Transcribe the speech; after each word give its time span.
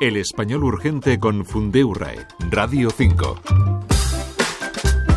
El 0.00 0.16
español 0.16 0.62
urgente 0.62 1.18
con 1.18 1.44
Fundeurae, 1.44 2.24
Radio 2.52 2.88
5. 2.88 3.97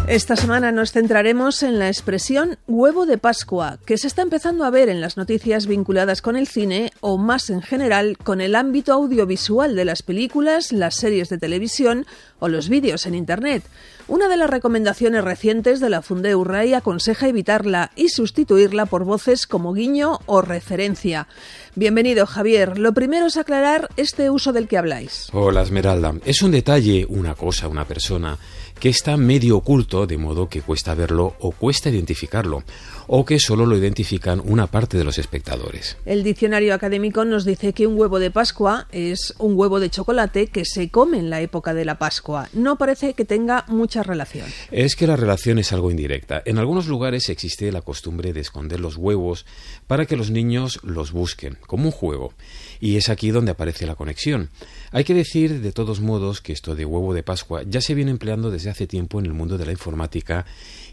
Esta 0.08 0.36
semana 0.36 0.72
nos 0.72 0.92
centraremos 0.92 1.64
en 1.64 1.80
la 1.80 1.88
expresión 1.88 2.58
huevo 2.68 3.06
de 3.06 3.18
Pascua, 3.18 3.78
que 3.86 3.98
se 3.98 4.08
está 4.08 4.24
empezando 4.24 4.66
a 4.66 4.70
ver 4.70 4.90
en 4.90 5.00
las 5.00 5.16
noticias 5.16 5.68
vinculadas 5.68 6.22
con 6.22 6.36
el 6.36 6.48
cine 6.48 6.92
o 7.00 7.18
más 7.18 7.50
en 7.50 7.62
general 7.62 8.18
con 8.18 8.42
el 8.42 8.56
ámbito 8.56 8.94
audiovisual 8.94 9.76
de 9.76 9.86
las 9.86 10.02
películas, 10.02 10.74
las 10.74 10.96
series 10.96 11.30
de 11.30 11.38
televisión 11.38 12.06
o 12.40 12.50
los 12.50 12.68
vídeos 12.68 13.06
en 13.06 13.16
Internet. 13.16 13.64
Una 14.08 14.28
de 14.28 14.36
las 14.36 14.50
recomendaciones 14.50 15.24
recientes 15.24 15.80
de 15.80 15.90
la 15.90 16.02
Funde 16.02 16.36
Urray 16.36 16.74
aconseja 16.74 17.30
evitarla 17.30 17.92
y 17.96 18.10
sustituirla 18.10 18.88
por 18.88 19.06
voces 19.06 19.48
como 19.48 19.74
guiño 19.74 20.20
o 20.26 20.42
referencia. 20.42 21.28
Bienvenido, 21.76 22.26
Javier. 22.26 22.78
Lo 22.78 22.94
primero 22.94 23.28
es 23.28 23.38
aclarar 23.38 23.88
este 23.96 24.30
uso 24.30 24.52
del 24.52 24.68
que 24.68 24.78
habláis. 24.78 25.30
Hola, 25.32 25.62
Esmeralda. 25.62 26.16
Es 26.26 26.42
un 26.42 26.52
detalle, 26.52 27.06
una 27.08 27.36
cosa, 27.36 27.70
una 27.70 27.86
persona 27.86 28.38
que 28.82 28.90
está 28.90 29.16
medio 29.16 29.58
oculto, 29.58 30.01
de 30.08 30.18
modo 30.18 30.50
que 30.50 30.62
cuesta 30.62 30.96
verlo 30.96 31.36
o 31.40 31.52
cuesta 31.52 31.90
identificarlo, 31.90 32.64
o 33.08 33.26
que 33.26 33.40
solo 33.40 33.66
lo 33.66 33.78
identifican 33.78 34.42
una 34.44 34.68
parte 34.68 34.98
de 34.98 35.04
los 35.04 35.18
espectadores. 35.18 35.98
El 36.06 36.24
diccionario 36.24 36.74
académico 36.74 37.26
nos 37.26 37.46
dice 37.46 37.74
que 37.74 37.88
un 37.88 37.98
huevo 37.98 38.20
de 38.20 38.32
Pascua 38.32 38.88
es 38.92 39.34
un 39.38 39.58
huevo 39.58 39.80
de 39.80 39.90
chocolate 39.90 40.48
que 40.48 40.66
se 40.66 40.90
come 40.90 41.20
en 41.20 41.30
la 41.30 41.42
época 41.42 41.74
de 41.74 41.86
la 41.86 41.98
Pascua. 41.98 42.50
No 42.54 42.78
parece 42.78 43.14
que 43.14 43.26
tenga 43.26 43.66
mucha 43.68 44.04
relación. 44.04 44.48
Es 44.72 44.96
que 44.96 45.08
la 45.08 45.16
relación 45.16 45.60
es 45.60 45.74
algo 45.74 45.92
indirecta. 45.92 46.42
En 46.46 46.58
algunos 46.58 46.88
lugares 46.88 47.30
existe 47.30 47.72
la 47.72 47.82
costumbre 47.82 48.34
de 48.34 48.42
esconder 48.42 48.80
los 48.80 48.98
huevos 48.98 49.46
para 49.88 50.06
que 50.06 50.18
los 50.18 50.32
niños 50.32 50.80
los 50.84 51.12
busquen, 51.12 51.58
como 51.68 51.86
un 51.86 51.92
juego. 51.92 52.34
Y 52.80 52.98
es 52.98 53.10
aquí 53.10 53.32
donde 53.32 53.52
aparece 53.52 53.86
la 53.86 53.96
conexión. 53.96 54.50
Hay 54.92 55.04
que 55.04 55.14
decir, 55.14 55.62
de 55.62 55.72
todos 55.72 56.02
modos, 56.02 56.42
que 56.42 56.54
esto 56.54 56.76
de 56.76 56.86
huevo 56.86 57.14
de 57.14 57.24
Pascua 57.24 57.64
ya 57.64 57.82
se 57.82 57.94
viene 57.94 58.12
empleando 58.12 58.52
desde 58.52 58.70
hace 58.70 58.88
tiempo 58.88 59.20
en 59.20 59.26
el 59.26 59.34
mundo 59.34 59.58
de 59.58 59.66
la 59.66 59.72
informática 59.82 60.46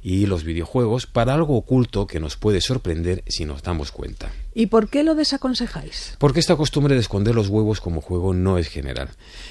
y 0.03 0.25
los 0.27 0.45
videojuegos 0.45 1.07
para 1.07 1.35
algo 1.35 1.57
oculto 1.57 2.07
que 2.07 2.21
nos 2.21 2.37
puede 2.37 2.63
sorprender 2.63 3.23
si 3.27 3.45
nos 3.45 3.63
damos 3.63 3.93
cuenta. 3.93 4.31
¿Y 4.59 4.67
por 4.67 4.89
qué 4.89 5.05
lo 5.05 5.15
desaconsejáis? 5.15 6.17
Porque 6.19 6.41
esta 6.41 6.57
costumbre 6.57 6.97
de 6.97 7.01
esconder 7.01 7.33
los 7.33 7.47
huevos 7.47 7.81
como 7.81 8.01
juego 8.01 8.35
no 8.35 8.59
es 8.59 8.67
general. 8.67 9.09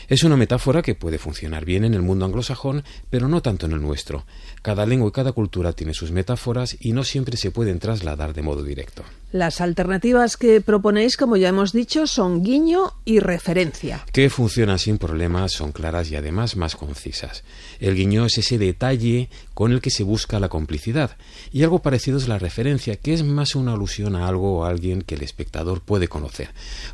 Es 0.10 0.26
una 0.26 0.36
metáfora 0.36 0.82
que 0.82 0.96
puede 0.96 1.18
funcionar 1.18 1.64
bien 1.64 1.86
en 1.86 1.94
el 1.94 2.02
mundo 2.02 2.26
anglosajón, 2.26 2.84
pero 3.10 3.30
no 3.30 3.42
tanto 3.42 3.68
en 3.68 3.72
el 3.72 3.82
nuestro. 3.82 4.26
Cada 4.62 4.86
lengua 4.86 5.08
y 5.08 5.14
cada 5.14 5.32
cultura 5.32 5.72
tiene 5.72 5.94
sus 5.94 6.12
metáforas 6.12 6.76
y 6.82 6.92
no 6.92 7.06
siempre 7.06 7.38
se 7.38 7.52
pueden 7.52 7.80
trasladar 7.80 8.34
de 8.34 8.42
modo 8.42 8.64
directo. 8.64 9.06
Las 9.32 9.62
alternativas 9.62 10.36
que 10.36 10.60
proponéis, 10.62 11.16
como 11.16 11.38
ya 11.38 11.50
hemos 11.50 11.72
dicho, 11.72 12.08
son 12.08 12.44
guiño 12.44 12.94
y 13.06 13.20
referencia. 13.20 14.06
Que 14.12 14.30
funcionan 14.30 14.80
sin 14.80 14.98
problemas, 14.98 15.54
son 15.54 15.72
claras 15.72 16.12
y 16.12 16.18
además 16.18 16.58
más 16.58 16.76
concisas. 16.76 17.44
El 17.80 17.96
guiño 17.96 18.26
es 18.26 18.38
ese 18.38 18.58
detalle 18.58 19.30
con 19.54 19.72
el 19.72 19.82
que 19.82 19.90
se 19.90 20.04
busca 20.04 20.40
la 20.40 20.48
complicidad, 20.50 21.18
y 21.52 21.64
algo 21.64 21.80
parecido 21.80 22.18
es 22.18 22.28
la 22.28 22.40
referencia, 22.40 22.96
que 22.96 23.14
es 23.14 23.24
más 23.24 23.56
una 23.56 23.74
alusión 23.74 24.16
a 24.16 24.28
algo 24.28 24.60
o 24.60 24.64
a 24.64 24.70
alguien 24.70 24.97
que 25.02 25.16
el 25.16 25.24
espectador 25.24 25.82
puede 25.82 26.08
conocer. 26.08 26.50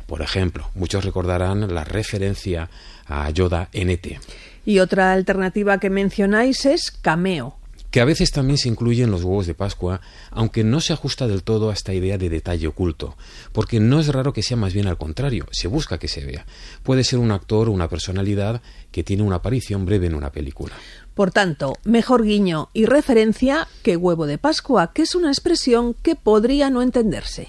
Por 0.06 0.22
ejemplo, 0.22 0.70
muchos 0.74 1.04
recordarán 1.04 1.74
la 1.74 1.84
referencia 1.84 2.70
a 3.06 3.28
Yoda 3.30 3.68
NT. 3.72 4.18
Y 4.66 4.78
otra 4.78 5.12
alternativa 5.12 5.78
que 5.78 5.90
mencionáis 5.90 6.64
es 6.64 6.90
cameo 6.90 7.56
que 7.94 8.00
a 8.00 8.04
veces 8.04 8.32
también 8.32 8.58
se 8.58 8.68
incluye 8.68 9.04
en 9.04 9.12
los 9.12 9.22
huevos 9.22 9.46
de 9.46 9.54
Pascua, 9.54 10.00
aunque 10.32 10.64
no 10.64 10.80
se 10.80 10.92
ajusta 10.92 11.28
del 11.28 11.44
todo 11.44 11.70
a 11.70 11.72
esta 11.72 11.94
idea 11.94 12.18
de 12.18 12.28
detalle 12.28 12.66
oculto, 12.66 13.16
porque 13.52 13.78
no 13.78 14.00
es 14.00 14.08
raro 14.08 14.32
que 14.32 14.42
sea 14.42 14.56
más 14.56 14.74
bien 14.74 14.88
al 14.88 14.98
contrario, 14.98 15.46
se 15.52 15.68
busca 15.68 15.96
que 15.96 16.08
se 16.08 16.24
vea. 16.24 16.44
Puede 16.82 17.04
ser 17.04 17.20
un 17.20 17.30
actor 17.30 17.68
o 17.68 17.70
una 17.70 17.88
personalidad 17.88 18.62
que 18.90 19.04
tiene 19.04 19.22
una 19.22 19.36
aparición 19.36 19.86
breve 19.86 20.08
en 20.08 20.16
una 20.16 20.32
película. 20.32 20.74
Por 21.14 21.30
tanto, 21.30 21.74
mejor 21.84 22.24
guiño 22.24 22.68
y 22.72 22.86
referencia 22.86 23.68
que 23.84 23.96
huevo 23.96 24.26
de 24.26 24.38
Pascua, 24.38 24.92
que 24.92 25.02
es 25.02 25.14
una 25.14 25.28
expresión 25.28 25.94
que 25.94 26.16
podría 26.16 26.70
no 26.70 26.82
entenderse. 26.82 27.46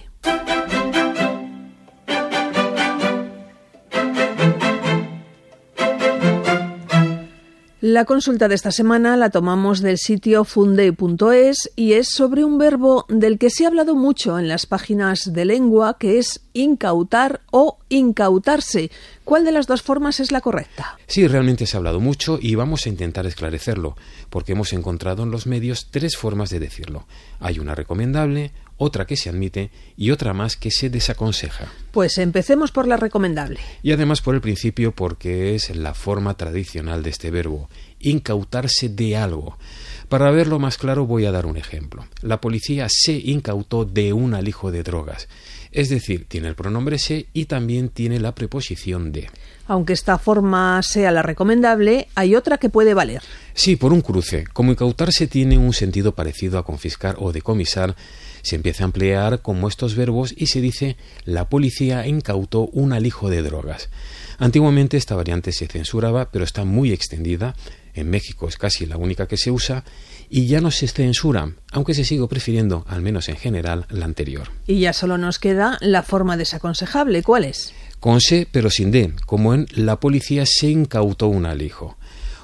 La 7.88 8.04
consulta 8.06 8.48
de 8.48 8.56
esta 8.56 8.72
semana 8.72 9.16
la 9.16 9.30
tomamos 9.30 9.80
del 9.80 10.00
sitio 10.00 10.44
funde.es 10.44 11.70
y 11.76 11.94
es 11.94 12.10
sobre 12.10 12.44
un 12.44 12.58
verbo 12.58 13.06
del 13.10 13.38
que 13.38 13.52
se 13.52 13.64
ha 13.64 13.68
hablado 13.68 13.94
mucho 13.94 14.40
en 14.40 14.48
las 14.48 14.66
páginas 14.66 15.32
de 15.32 15.46
lengua, 15.46 15.98
que 16.00 16.18
es 16.18 16.42
incautar 16.54 17.42
o 17.52 17.78
incautarse. 17.90 18.90
¿Cuál 19.26 19.44
de 19.44 19.52
las 19.52 19.66
dos 19.66 19.82
formas 19.82 20.20
es 20.20 20.32
la 20.32 20.40
correcta? 20.40 21.00
Sí, 21.08 21.28
realmente 21.28 21.66
se 21.66 21.76
ha 21.76 21.80
hablado 21.80 22.00
mucho 22.00 22.38
y 22.40 22.54
vamos 22.54 22.86
a 22.86 22.90
intentar 22.90 23.26
esclarecerlo, 23.26 23.98
porque 24.30 24.52
hemos 24.52 24.72
encontrado 24.72 25.24
en 25.24 25.32
los 25.32 25.48
medios 25.48 25.88
tres 25.90 26.16
formas 26.16 26.52
de 26.52 26.60
decirlo. 26.60 27.08
Hay 27.40 27.58
una 27.58 27.74
recomendable, 27.74 28.52
otra 28.78 29.08
que 29.08 29.18
se 29.18 29.30
admite 29.30 29.72
y 29.98 30.12
otra 30.12 30.34
más 30.34 30.58
que 30.58 30.70
se 30.70 30.92
desaconseja. 30.92 31.72
Pues 31.92 32.20
empecemos 32.20 32.72
por 32.72 32.88
la 32.88 32.98
recomendable. 32.98 33.60
Y 33.82 33.94
además 33.94 34.22
por 34.22 34.36
el 34.36 34.42
principio 34.42 34.92
porque 34.92 35.56
es 35.56 35.76
la 35.76 35.96
forma 35.96 36.38
tradicional 36.38 37.02
de 37.02 37.10
este 37.10 37.32
verbo, 37.32 37.68
incautarse 38.06 38.90
de 38.90 39.18
algo. 39.18 39.58
Para 40.10 40.32
verlo 40.32 40.60
más 40.60 40.78
claro 40.78 41.06
voy 41.06 41.26
a 41.26 41.32
dar 41.32 41.46
un 41.46 41.58
ejemplo. 41.58 42.06
La 42.22 42.40
policía 42.40 42.88
se 42.90 43.14
incautó 43.14 43.86
de 43.86 44.14
un 44.14 44.34
alijo 44.34 44.72
de 44.72 44.84
drogas. 44.84 45.28
Es 45.72 45.90
decir, 45.90 46.26
tiene 46.28 46.48
el 46.48 46.56
pronombre 46.56 47.00
se 47.00 47.28
y 47.34 47.46
también 47.46 47.90
tiene 47.90 48.20
la 48.20 48.36
preposición 48.36 49.12
de. 49.12 49.30
Aunque 49.68 49.94
esta 49.94 50.18
forma 50.18 50.82
sea 50.84 51.12
la 51.12 51.22
recomendable, 51.22 52.08
hay 52.16 52.36
otra 52.36 52.58
que 52.58 52.70
puede 52.70 52.94
valer. 52.94 53.22
Sí, 53.54 53.76
por 53.76 53.94
un 53.94 54.02
cruce. 54.02 54.46
Como 54.54 54.72
incautarse 54.72 55.28
tiene 55.28 55.58
un 55.58 55.74
sentido 55.74 56.14
parecido 56.14 56.60
a 56.60 56.66
confiscar 56.66 57.16
o 57.20 57.32
decomisar, 57.32 57.96
se 58.46 58.56
empieza 58.56 58.84
a 58.84 58.86
emplear 58.86 59.42
como 59.42 59.68
estos 59.68 59.96
verbos 59.96 60.34
y 60.38 60.46
se 60.48 60.62
dice 60.62 60.98
la 61.24 61.50
policía 61.50 62.06
incautó 62.06 62.68
un 62.68 62.94
alijo 62.94 63.32
de 63.32 63.42
drogas. 63.42 63.90
Antiguamente 64.38 64.98
esta 64.98 65.16
variante 65.16 65.52
se 65.52 65.66
censuraba, 65.66 66.30
pero 66.32 66.46
está 66.46 66.64
muy 66.64 66.92
extendida. 66.92 67.56
En 67.96 68.10
México 68.10 68.48
es 68.48 68.58
casi 68.58 68.86
la 68.86 68.98
única 68.98 69.28
que 69.28 69.38
se 69.38 69.50
usa 69.50 69.84
y 70.30 70.48
ya 70.48 70.62
no 70.62 70.70
se 70.70 70.88
censura, 70.88 71.54
aunque 71.72 71.94
se 71.94 72.04
sigue 72.04 72.28
prefiriendo, 72.28 72.86
al 72.88 73.02
menos 73.02 73.30
en 73.30 73.38
general, 73.38 73.86
la 73.90 74.06
anterior. 74.06 74.50
Y 74.68 74.80
ya 74.80 74.94
solo 74.94 75.18
nos 75.18 75.40
queda 75.40 75.78
la 75.82 76.04
forma 76.04 76.38
desaconsejable. 76.38 77.24
¿Cuál 77.24 77.46
es? 77.46 77.74
Con 78.06 78.22
se, 78.22 78.48
pero 78.52 78.70
sin 78.70 78.92
de, 78.92 79.14
como 79.26 79.56
en 79.56 79.66
la 79.72 80.00
policía 80.00 80.44
se 80.46 80.68
incautó 80.68 81.26
un 81.28 81.48
alijo. 81.48 81.98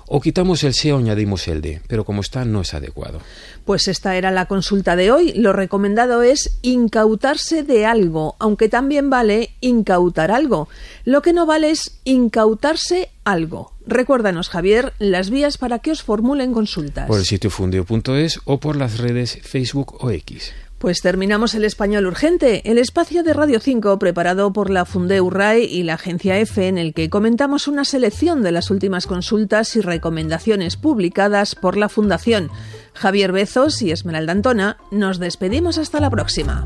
O 0.07 0.19
quitamos 0.19 0.63
el 0.63 0.73
se 0.73 0.91
o 0.91 0.97
añadimos 0.97 1.47
el 1.47 1.61
de, 1.61 1.81
pero 1.87 2.03
como 2.03 2.21
está 2.21 2.45
no 2.45 2.61
es 2.61 2.73
adecuado. 2.73 3.19
Pues 3.63 3.87
esta 3.87 4.15
era 4.15 4.31
la 4.31 4.47
consulta 4.47 4.95
de 4.95 5.11
hoy. 5.11 5.33
Lo 5.33 5.53
recomendado 5.53 6.23
es 6.23 6.57
incautarse 6.63 7.61
de 7.61 7.85
algo, 7.85 8.35
aunque 8.39 8.69
también 8.69 9.11
vale 9.11 9.51
incautar 9.61 10.31
algo. 10.31 10.67
Lo 11.05 11.21
que 11.21 11.31
no 11.31 11.45
vale 11.45 11.69
es 11.69 11.99
incautarse 12.05 13.11
algo. 13.23 13.71
Recuérdanos, 13.85 14.49
Javier, 14.49 14.93
las 14.97 15.29
vías 15.29 15.59
para 15.59 15.77
que 15.77 15.91
os 15.91 16.01
formulen 16.01 16.53
consultas. 16.53 17.05
Por 17.05 17.19
el 17.19 17.25
sitio 17.25 17.51
fundio.es 17.51 18.39
o 18.45 18.59
por 18.59 18.77
las 18.77 18.97
redes 18.97 19.37
Facebook 19.43 20.03
o 20.03 20.09
X. 20.09 20.53
Pues 20.81 21.01
terminamos 21.01 21.53
el 21.53 21.63
español 21.63 22.07
urgente, 22.07 22.67
el 22.67 22.79
espacio 22.79 23.21
de 23.21 23.33
Radio 23.33 23.59
5 23.59 23.99
preparado 23.99 24.51
por 24.51 24.71
la 24.71 24.83
Funde 24.85 25.21
Urray 25.21 25.63
y 25.63 25.83
la 25.83 25.93
agencia 25.93 26.39
EFE 26.39 26.69
en 26.69 26.79
el 26.79 26.95
que 26.95 27.11
comentamos 27.11 27.67
una 27.67 27.85
selección 27.85 28.41
de 28.41 28.51
las 28.51 28.71
últimas 28.71 29.05
consultas 29.05 29.75
y 29.75 29.81
recomendaciones 29.81 30.77
publicadas 30.77 31.53
por 31.53 31.77
la 31.77 31.87
Fundación. 31.87 32.49
Javier 32.95 33.31
Bezos 33.31 33.79
y 33.83 33.91
Esmeralda 33.91 34.31
Antona, 34.31 34.77
nos 34.89 35.19
despedimos 35.19 35.77
hasta 35.77 35.99
la 35.99 36.09
próxima. 36.09 36.65